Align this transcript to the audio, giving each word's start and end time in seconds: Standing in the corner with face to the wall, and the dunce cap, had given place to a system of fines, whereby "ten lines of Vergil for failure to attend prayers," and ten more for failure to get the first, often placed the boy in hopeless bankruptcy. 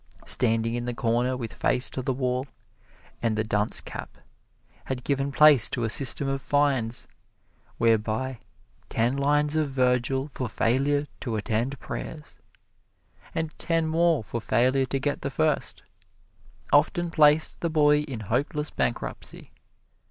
Standing 0.25 0.73
in 0.73 0.85
the 0.85 0.95
corner 0.95 1.37
with 1.37 1.53
face 1.53 1.87
to 1.91 2.01
the 2.01 2.11
wall, 2.11 2.47
and 3.21 3.37
the 3.37 3.43
dunce 3.43 3.81
cap, 3.81 4.17
had 4.85 5.03
given 5.03 5.31
place 5.31 5.69
to 5.69 5.83
a 5.83 5.91
system 5.91 6.27
of 6.27 6.41
fines, 6.41 7.07
whereby 7.77 8.39
"ten 8.89 9.15
lines 9.15 9.55
of 9.55 9.69
Vergil 9.69 10.27
for 10.29 10.49
failure 10.49 11.05
to 11.19 11.35
attend 11.35 11.79
prayers," 11.79 12.41
and 13.35 13.55
ten 13.59 13.85
more 13.85 14.23
for 14.23 14.41
failure 14.41 14.85
to 14.87 14.97
get 14.99 15.21
the 15.21 15.29
first, 15.29 15.83
often 16.73 17.11
placed 17.11 17.59
the 17.59 17.69
boy 17.69 17.99
in 17.99 18.21
hopeless 18.21 18.71
bankruptcy. 18.71 19.51